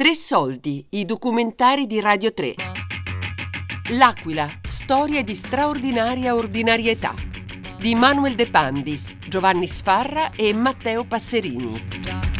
[0.00, 2.54] Tre soldi, i documentari di Radio 3.
[3.94, 7.12] L'Aquila, storia di straordinaria ordinarietà.
[7.80, 12.37] Di Manuel De Pandis, Giovanni Sfarra e Matteo Passerini.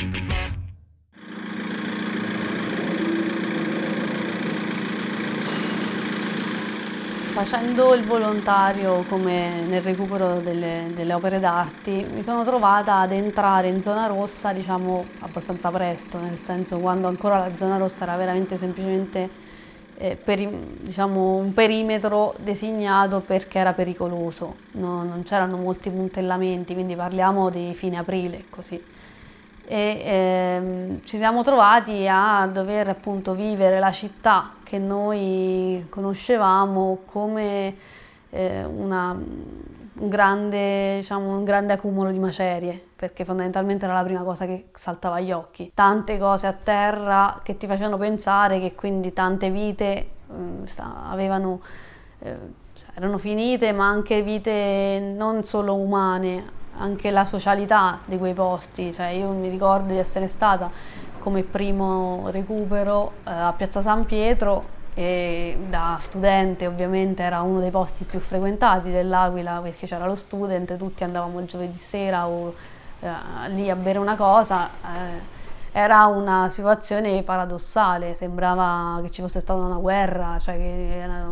[7.39, 13.69] Facendo il volontario come nel recupero delle, delle opere d'arte mi sono trovata ad entrare
[13.69, 18.56] in zona rossa diciamo abbastanza presto, nel senso quando ancora la zona rossa era veramente
[18.56, 19.30] semplicemente
[19.98, 26.96] eh, per, diciamo, un perimetro designato perché era pericoloso, no, non c'erano molti puntellamenti, quindi
[26.96, 28.82] parliamo di fine aprile così.
[29.65, 37.74] E ehm, ci siamo trovati a dover appunto vivere la città che noi conoscevamo come
[38.28, 44.20] eh, una, un, grande, diciamo, un grande accumulo di macerie, perché fondamentalmente era la prima
[44.20, 45.70] cosa che saltava agli occhi.
[45.73, 51.62] Tante cose a terra che ti facevano pensare che quindi tante vite eh, avevano,
[52.18, 52.37] eh,
[52.93, 56.45] erano finite, ma anche vite non solo umane,
[56.76, 60.71] anche la socialità di quei posti, cioè io mi ricordo di essere stata
[61.19, 67.71] come primo recupero eh, a Piazza San Pietro e da studente ovviamente era uno dei
[67.71, 72.55] posti più frequentati dell'Aquila perché c'era lo student, tutti andavamo il giovedì sera o
[73.00, 73.11] eh,
[73.49, 74.69] lì a bere una cosa.
[74.69, 75.37] Eh,
[75.71, 81.31] era una situazione paradossale, sembrava che ci fosse stata una guerra, cioè era,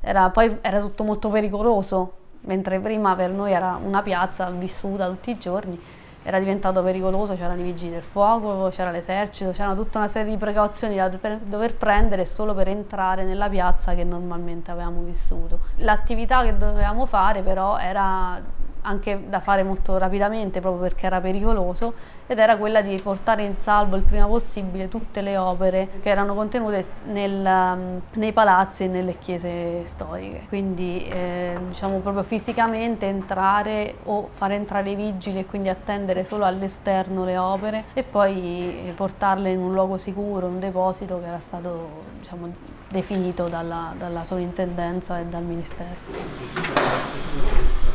[0.00, 5.30] era, poi era tutto molto pericoloso mentre prima per noi era una piazza vissuta tutti
[5.30, 5.78] i giorni,
[6.22, 10.38] era diventato pericoloso, c'erano i vigili del fuoco, c'era l'esercito, c'era tutta una serie di
[10.38, 15.60] precauzioni da dover prendere solo per entrare nella piazza che normalmente avevamo vissuto.
[15.76, 18.40] L'attività che dovevamo fare però era
[18.82, 21.94] anche da fare molto rapidamente proprio perché era pericoloso
[22.26, 26.34] ed era quella di portare in salvo il prima possibile tutte le opere che erano
[26.34, 30.46] contenute nel, um, nei palazzi e nelle chiese storiche.
[30.48, 36.44] Quindi eh, diciamo proprio fisicamente entrare o fare entrare i vigili e quindi attendere solo
[36.44, 42.04] all'esterno le opere e poi portarle in un luogo sicuro, un deposito che era stato
[42.18, 42.50] diciamo,
[42.88, 47.90] definito dalla, dalla sovrintendenza e dal Ministero.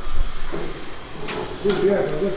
[1.64, 2.32] дубляровый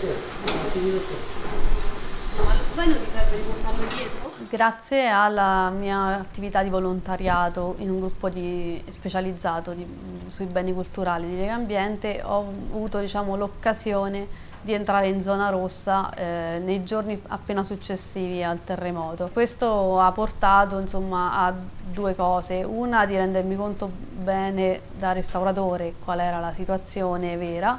[4.48, 9.86] Grazie alla mia attività di volontariato in un gruppo di, specializzato di,
[10.26, 12.40] sui beni culturali di Lega Ambiente ho
[12.72, 19.30] avuto diciamo, l'occasione di entrare in zona rossa eh, nei giorni appena successivi al terremoto.
[19.32, 26.20] Questo ha portato insomma, a due cose, una di rendermi conto bene da restauratore qual
[26.20, 27.78] era la situazione vera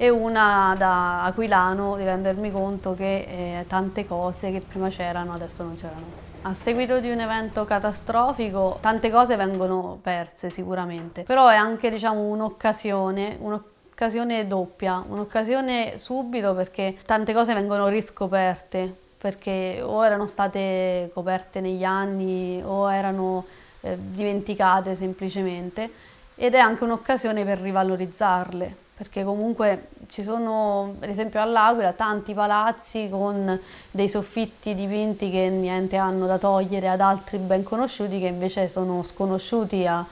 [0.00, 5.64] e una da aquilano di rendermi conto che eh, tante cose che prima c'erano adesso
[5.64, 6.26] non c'erano.
[6.42, 12.20] A seguito di un evento catastrofico tante cose vengono perse sicuramente, però è anche diciamo,
[12.20, 21.60] un'occasione, un'occasione doppia, un'occasione subito perché tante cose vengono riscoperte, perché o erano state coperte
[21.60, 23.44] negli anni o erano
[23.80, 25.90] eh, dimenticate semplicemente
[26.36, 33.08] ed è anche un'occasione per rivalorizzarle perché comunque ci sono, per esempio all'Aquila, tanti palazzi
[33.08, 33.58] con
[33.92, 39.04] dei soffitti dipinti che niente hanno da togliere ad altri ben conosciuti che invece sono
[39.04, 40.04] sconosciuti a,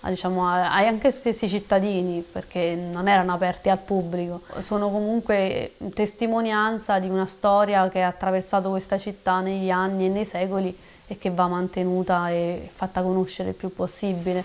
[0.00, 4.40] a, diciamo, a, anche stessi cittadini perché non erano aperti al pubblico.
[4.60, 10.24] Sono comunque testimonianza di una storia che ha attraversato questa città negli anni e nei
[10.24, 10.74] secoli
[11.06, 14.44] e che va mantenuta e fatta conoscere il più possibile.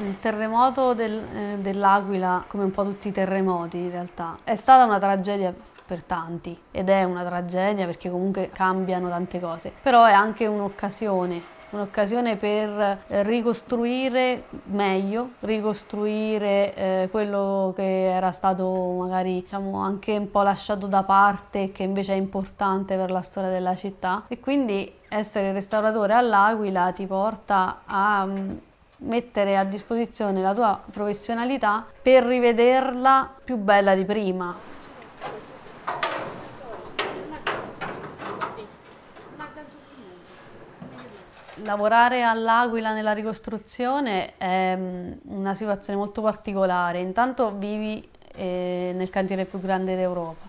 [0.00, 4.84] Il terremoto del, eh, dell'Aquila, come un po' tutti i terremoti in realtà, è stata
[4.84, 5.52] una tragedia
[5.86, 11.58] per tanti ed è una tragedia perché comunque cambiano tante cose, però è anche un'occasione
[11.70, 20.42] un'occasione per ricostruire meglio, ricostruire eh, quello che era stato magari diciamo, anche un po'
[20.42, 24.24] lasciato da parte che invece è importante per la storia della città.
[24.26, 28.26] E quindi essere restauratore all'Aquila ti porta a
[29.00, 34.68] mettere a disposizione la tua professionalità per rivederla più bella di prima.
[41.62, 47.00] Lavorare all'Aquila nella ricostruzione è mm, una situazione molto particolare.
[47.00, 50.48] Intanto vivi eh, nel cantiere più grande d'Europa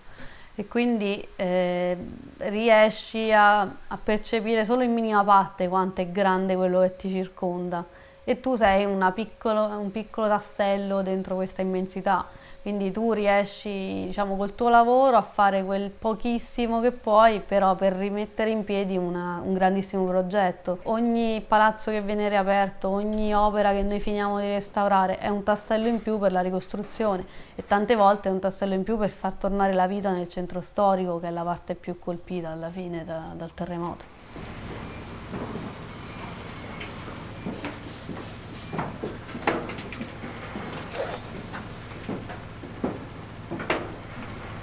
[0.55, 1.97] e quindi eh,
[2.37, 7.85] riesci a, a percepire solo in minima parte quanto è grande quello che ti circonda
[8.23, 12.25] e tu sei piccolo, un piccolo tassello dentro questa immensità.
[12.61, 17.93] Quindi tu riesci, diciamo, col tuo lavoro a fare quel pochissimo che puoi, però per
[17.93, 20.77] rimettere in piedi una, un grandissimo progetto.
[20.83, 25.87] Ogni palazzo che viene riaperto, ogni opera che noi finiamo di restaurare è un tassello
[25.87, 27.25] in più per la ricostruzione
[27.55, 30.61] e tante volte è un tassello in più per far tornare la vita nel centro
[30.61, 34.05] storico, che è la parte più colpita alla fine da, dal terremoto.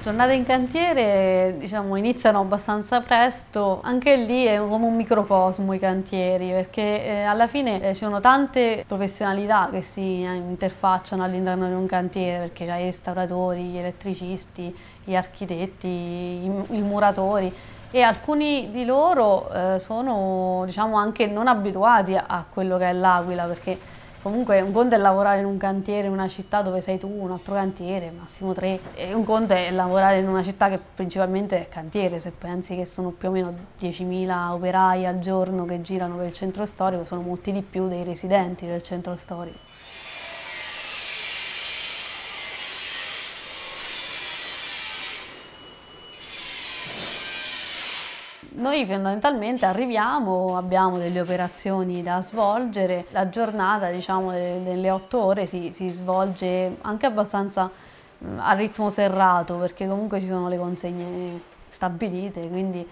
[0.09, 6.49] Giornate in cantiere diciamo, iniziano abbastanza presto, anche lì è come un microcosmo i cantieri
[6.49, 11.85] perché eh, alla fine eh, ci sono tante professionalità che si interfacciano all'interno di un
[11.85, 14.75] cantiere perché c'è i restauratori, gli elettricisti,
[15.05, 17.53] gli architetti, i, i muratori
[17.91, 22.93] e alcuni di loro eh, sono diciamo, anche non abituati a, a quello che è
[22.93, 26.99] l'Aquila perché Comunque un conto è lavorare in un cantiere in una città dove sei
[26.99, 30.79] tu, un altro cantiere, massimo tre, e un conto è lavorare in una città che
[30.79, 35.81] principalmente è cantiere, se pensi che sono più o meno 10.000 operai al giorno che
[35.83, 39.59] girano per il centro storico, sono molti di più dei residenti del centro storico.
[48.59, 55.71] Noi fondamentalmente arriviamo, abbiamo delle operazioni da svolgere, la giornata diciamo delle otto ore si,
[55.71, 57.71] si svolge anche abbastanza
[58.39, 62.85] a ritmo serrato perché comunque ci sono le consegne stabilite, quindi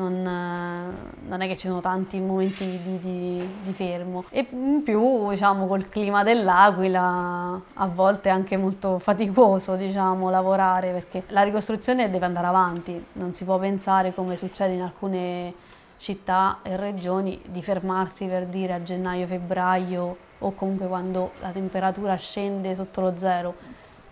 [0.00, 0.94] non,
[1.26, 4.24] non, è che ci sono tanti momenti di, di, di, fermo.
[4.30, 10.90] E in più diciamo col clima dell'Aquila a volte è anche molto faticoso diciamo lavorare
[10.92, 13.04] perché la ricostruzione deve andare avanti.
[13.12, 15.54] Non si può pensare come succede in alcune
[15.98, 22.74] città e regioni di fermarsi per dire a gennaio-febbraio o comunque quando la temperatura scende
[22.74, 23.54] sotto lo zero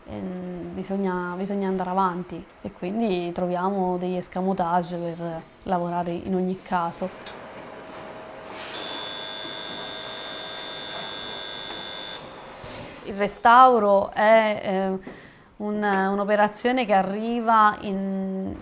[0.08, 7.10] bisogna, bisogna, andare avanti e quindi troviamo degli escamotage per lavorare in ogni caso.
[13.04, 14.98] Il restauro è eh,
[15.56, 18.54] un'operazione un che arriva in,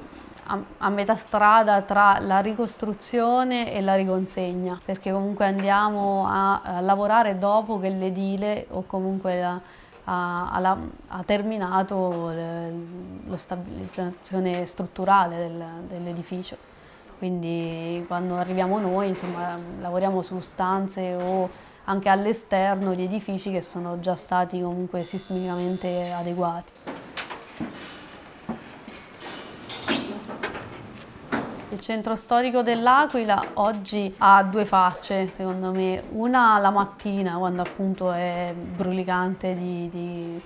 [0.44, 6.80] a, a, metà strada tra la ricostruzione e la riconsegna, perché comunque andiamo a, a
[6.80, 9.60] lavorare dopo che l'edile o comunque la,
[10.08, 12.30] ha, ha terminato
[13.26, 16.56] la stabilizzazione strutturale del, dell'edificio.
[17.18, 21.48] Quindi quando arriviamo noi insomma, lavoriamo su stanze o
[21.84, 26.72] anche all'esterno di edifici che sono già stati comunque sismicamente adeguati.
[31.70, 36.00] Il centro storico dell'Aquila oggi ha due facce, secondo me.
[36.10, 40.40] Una la mattina, quando appunto è brulicante di, di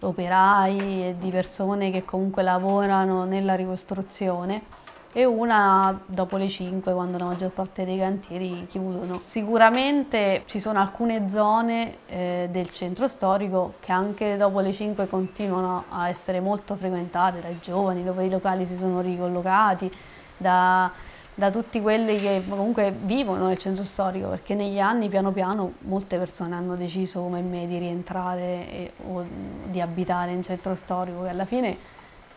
[0.00, 0.78] operai
[1.08, 4.84] e di persone che comunque lavorano nella ricostruzione
[5.14, 9.18] e una dopo le 5 quando la maggior parte dei cantieri chiudono.
[9.22, 15.84] Sicuramente ci sono alcune zone eh, del centro storico che anche dopo le 5 continuano
[15.88, 19.90] a essere molto frequentate dai giovani, dove i locali si sono ricollocati,
[20.36, 20.90] da,
[21.34, 26.18] da tutti quelli che comunque vivono nel centro storico, perché negli anni piano piano molte
[26.18, 29.24] persone hanno deciso come me di rientrare e, o
[29.64, 31.76] di abitare in centro storico, che alla fine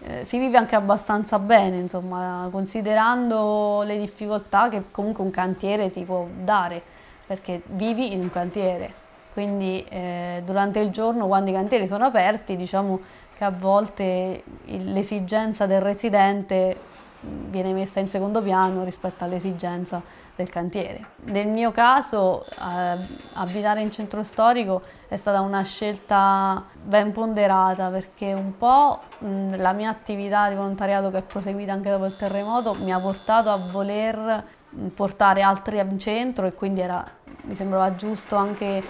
[0.02, 6.04] eh, si vive anche abbastanza bene, insomma, considerando le difficoltà che comunque un cantiere ti
[6.04, 6.82] può dare,
[7.26, 8.94] perché vivi in un cantiere.
[9.32, 13.00] Quindi eh, durante il giorno, quando i cantieri sono aperti, diciamo
[13.38, 16.76] che a volte l'esigenza del residente
[17.22, 20.02] viene messa in secondo piano rispetto all'esigenza
[20.36, 21.02] del cantiere.
[21.26, 22.98] Nel mio caso eh,
[23.34, 29.74] abitare in centro storico è stata una scelta ben ponderata perché un po' mh, la
[29.74, 33.58] mia attività di volontariato che è proseguita anche dopo il terremoto mi ha portato a
[33.58, 34.46] voler
[34.94, 37.06] portare altri in centro e quindi era,
[37.42, 38.82] mi sembrava giusto anche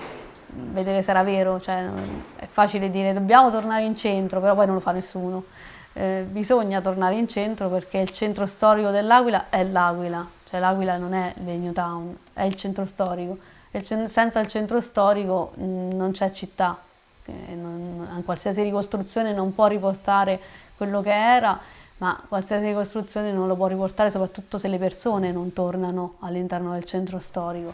[0.52, 1.88] vedere se era vero, cioè,
[2.36, 5.46] è facile dire dobbiamo tornare in centro, però poi non lo fa nessuno
[5.94, 11.14] eh, bisogna tornare in centro perché il centro storico dell'Aquila è l'Aquila, cioè l'Aquila non
[11.14, 13.38] è il New Town, è il centro storico.
[13.72, 16.78] Il, senza il centro storico mh, mm, non c'è città,
[17.26, 20.40] non, qualsiasi ricostruzione non può riportare
[20.76, 21.60] quello che era,
[21.98, 26.86] ma qualsiasi ricostruzione non lo può riportare soprattutto se le persone non tornano all'interno del
[26.86, 27.74] centro storico.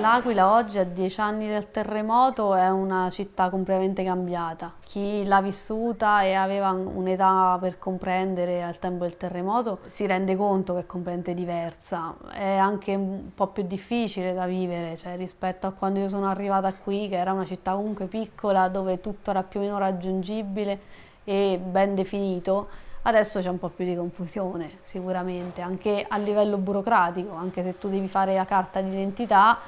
[0.00, 4.72] L'Aquila oggi a dieci anni del terremoto è una città completamente cambiata.
[4.82, 10.72] Chi l'ha vissuta e aveva un'età per comprendere al tempo del terremoto si rende conto
[10.72, 12.14] che è completamente diversa.
[12.32, 16.72] È anche un po' più difficile da vivere cioè, rispetto a quando io sono arrivata
[16.72, 20.80] qui, che era una città comunque piccola dove tutto era più o meno raggiungibile
[21.24, 22.68] e ben definito.
[23.02, 27.90] Adesso c'è un po' più di confusione sicuramente, anche a livello burocratico, anche se tu
[27.90, 29.58] devi fare la carta d'identità,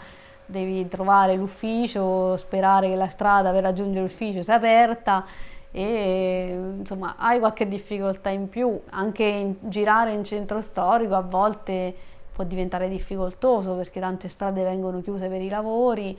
[0.46, 5.25] devi trovare l'ufficio, sperare che la strada per raggiungere l'ufficio sia aperta
[5.70, 11.94] e insomma hai qualche difficoltà in più, anche in, girare in centro storico a volte
[12.32, 16.18] può diventare difficoltoso perché tante strade vengono chiuse per i lavori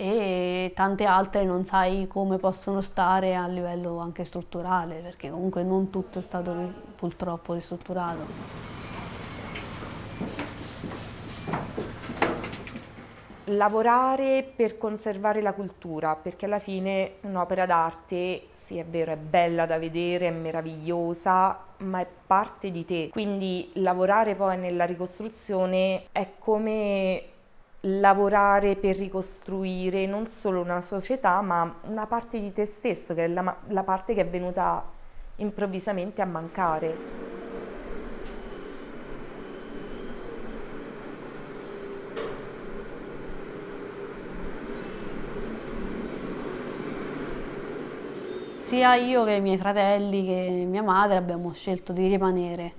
[0.00, 5.90] e tante altre non sai come possono stare a livello anche strutturale, perché comunque non
[5.90, 6.54] tutto è stato
[6.94, 8.20] purtroppo ristrutturato.
[13.50, 19.64] Lavorare per conservare la cultura, perché alla fine un'opera d'arte, sì è vero, è bella
[19.64, 23.08] da vedere, è meravigliosa, ma è parte di te.
[23.10, 27.22] Quindi lavorare poi nella ricostruzione è come
[27.82, 33.28] lavorare per ricostruire non solo una società, ma una parte di te stesso, che è
[33.28, 34.84] la, la parte che è venuta
[35.36, 36.96] improvvisamente a mancare.
[48.68, 52.72] Sia io che i miei fratelli che mia madre abbiamo scelto di rimanere.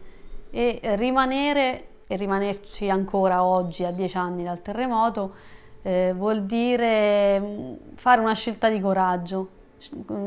[0.52, 5.34] E rimanere e rimanerci ancora oggi a dieci anni dal terremoto
[5.82, 9.50] eh, vuol dire mm, fare una scelta di coraggio,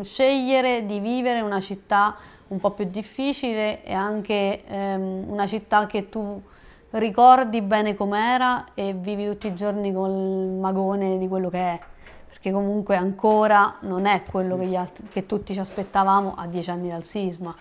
[0.00, 2.16] scegliere di vivere una città
[2.48, 6.42] un po' più difficile e anche ehm, una città che tu
[6.90, 10.10] ricordi bene com'era e vivi tutti i giorni col
[10.58, 11.78] magone di quello che è
[12.42, 16.88] perché comunque ancora non è quello che, altri, che tutti ci aspettavamo a dieci anni
[16.88, 17.54] dal sisma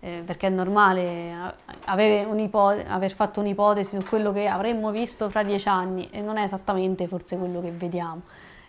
[0.00, 6.08] eh, perché è normale aver fatto un'ipotesi su quello che avremmo visto fra dieci anni
[6.10, 8.22] e non è esattamente forse quello che vediamo.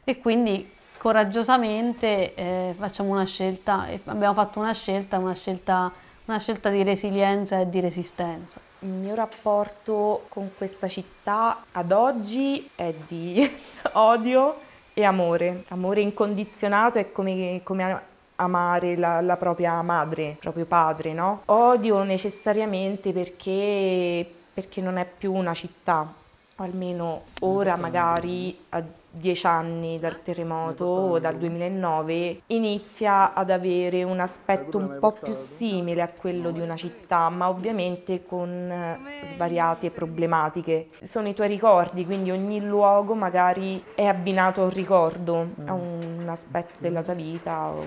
[0.03, 5.91] E quindi coraggiosamente eh, facciamo una scelta, abbiamo fatto una scelta, una scelta,
[6.25, 8.59] una scelta di resilienza e di resistenza.
[8.79, 13.51] Il mio rapporto con questa città ad oggi è di
[13.93, 14.64] odio
[14.97, 18.01] e amore, amore incondizionato è come, come
[18.37, 21.41] amare la, la, propria madre, il proprio padre, no?
[21.47, 26.11] Odio necessariamente perché, perché non è più una città,
[26.55, 28.81] almeno ora magari a
[29.17, 36.01] dieci anni dal terremoto, dal 2009, inizia ad avere un aspetto un po' più simile
[36.01, 38.99] a quello di una città, ma ovviamente con eh,
[39.33, 40.89] svariate problematiche.
[41.01, 46.25] Sono i tuoi ricordi, quindi ogni luogo magari è abbinato a un ricordo, a un
[46.27, 47.83] aspetto della tua vita o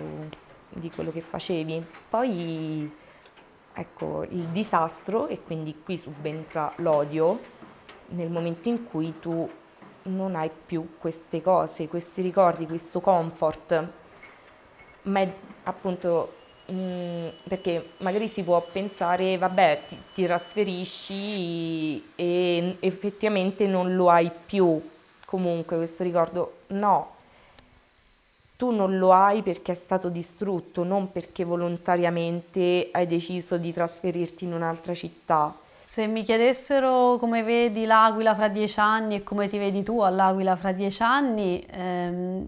[0.69, 1.85] di quello che facevi.
[2.09, 2.91] Poi
[3.75, 7.57] ecco il disastro e quindi qui subentra l'odio
[8.09, 9.49] nel momento in cui tu
[10.05, 13.87] non hai più queste cose, questi ricordi, questo comfort,
[15.02, 15.33] ma è
[15.64, 16.33] appunto
[16.67, 24.11] mh, mm, perché magari si può pensare, vabbè, ti, ti trasferisci e effettivamente non lo
[24.11, 24.81] hai più
[25.25, 26.61] comunque questo ricordo.
[26.69, 27.17] No,
[28.57, 34.45] tu non lo hai perché è stato distrutto, non perché volontariamente hai deciso di trasferirti
[34.45, 35.55] in un'altra città.
[35.88, 40.54] Se mi chiedessero come vedi l'Aquila fra dieci anni e come ti vedi tu all'Aquila
[40.54, 42.47] fra dieci anni, ehm,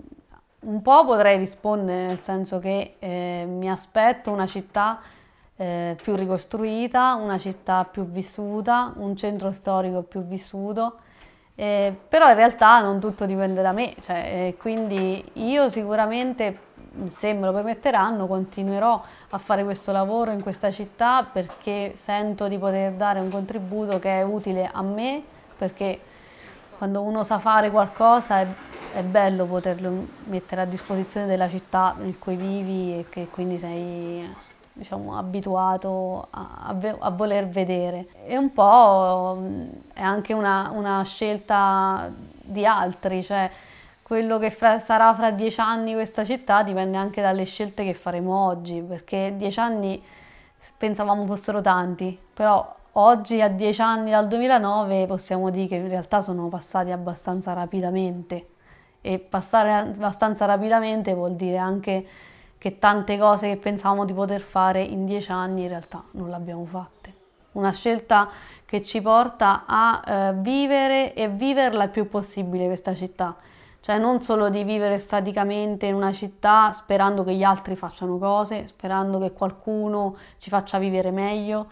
[0.60, 5.00] un po' potrei rispondere nel senso che eh, mi aspetto una città
[5.56, 10.96] eh, più ricostruita, una città più vissuta, un centro storico più vissuto,
[11.54, 16.54] eh, però in realtà non tutto dipende da me, cioè, eh, quindi io sicuramente
[17.08, 22.58] se me lo permetteranno, continuerò a fare questo lavoro in questa città perché sento di
[22.58, 25.22] poter dare un contributo che è utile a me,
[25.56, 26.00] perché
[26.78, 28.46] quando uno sa fare qualcosa è,
[28.94, 34.48] è bello poterlo mettere a disposizione della città in cui vivi e che quindi sei
[34.72, 38.06] diciamo, abituato a, a, voler vedere.
[38.24, 39.38] E un po'
[39.92, 42.10] è anche una, una scelta
[42.42, 43.50] di altri, cioè
[44.10, 48.44] quello che fra, sarà fra dieci anni questa città dipende anche dalle scelte che faremo
[48.44, 50.02] oggi, perché dieci anni
[50.76, 56.20] pensavamo fossero tanti, però oggi a dieci anni dal 2009 possiamo dire che in realtà
[56.22, 58.48] sono passati abbastanza rapidamente
[59.00, 62.04] e passare abbastanza rapidamente vuol dire anche
[62.58, 66.34] che tante cose che pensavamo di poter fare in dieci anni in realtà non le
[66.34, 67.14] abbiamo fatte.
[67.52, 68.28] una scelta
[68.64, 73.36] che ci porta a eh, vivere e viverla il più possibile questa città.
[73.80, 78.66] Cioè non solo di vivere staticamente in una città sperando che gli altri facciano cose,
[78.66, 81.66] sperando che qualcuno ci faccia vivere meglio,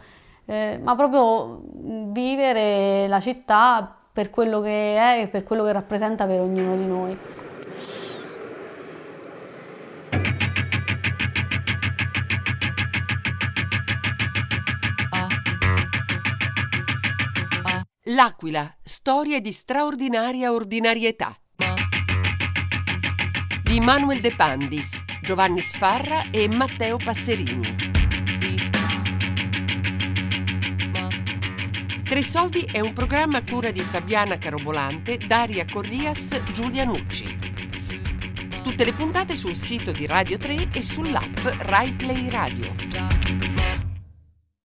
[0.47, 6.27] eh, ma proprio vivere la città per quello che è e per quello che rappresenta
[6.27, 7.19] per ognuno di noi.
[18.11, 21.37] L'Aquila, storia di straordinaria ordinarietà.
[23.69, 27.77] Di Manuel De Pandis, Giovanni Sfarra e Matteo Passerini.
[32.03, 37.39] Tre Soldi è un programma a cura di Fabiana Carobolante, Daria Corrias, Giulia Nucci.
[38.63, 43.18] Tutte le puntate sul sito di Radio 3 e sull'app Rai Play Radio.